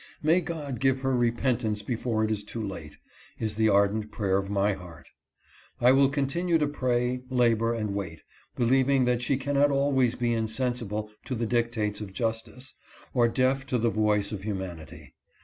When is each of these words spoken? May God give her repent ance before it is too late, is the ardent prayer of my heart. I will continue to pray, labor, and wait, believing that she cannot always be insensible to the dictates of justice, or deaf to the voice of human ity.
May 0.23 0.41
God 0.41 0.79
give 0.79 1.01
her 1.01 1.15
repent 1.15 1.63
ance 1.63 1.83
before 1.83 2.23
it 2.23 2.31
is 2.31 2.43
too 2.43 2.67
late, 2.67 2.97
is 3.37 3.53
the 3.53 3.69
ardent 3.69 4.11
prayer 4.11 4.39
of 4.39 4.49
my 4.49 4.73
heart. 4.73 5.07
I 5.79 5.91
will 5.91 6.09
continue 6.09 6.57
to 6.57 6.65
pray, 6.65 7.21
labor, 7.29 7.75
and 7.75 7.93
wait, 7.93 8.23
believing 8.55 9.05
that 9.05 9.21
she 9.21 9.37
cannot 9.37 9.69
always 9.69 10.15
be 10.15 10.33
insensible 10.33 11.11
to 11.25 11.35
the 11.35 11.45
dictates 11.45 12.01
of 12.01 12.13
justice, 12.13 12.73
or 13.13 13.27
deaf 13.27 13.67
to 13.67 13.77
the 13.77 13.91
voice 13.91 14.31
of 14.31 14.41
human 14.41 14.79
ity. 14.79 15.13